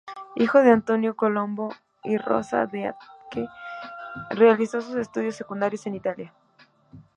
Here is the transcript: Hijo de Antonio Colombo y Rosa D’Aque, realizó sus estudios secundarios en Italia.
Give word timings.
Hijo 0.35 0.63
de 0.63 0.71
Antonio 0.71 1.15
Colombo 1.15 1.69
y 2.03 2.17
Rosa 2.17 2.65
D’Aque, 2.65 3.45
realizó 4.31 4.81
sus 4.81 4.95
estudios 4.95 5.35
secundarios 5.35 5.85
en 5.85 5.93
Italia. 5.93 6.33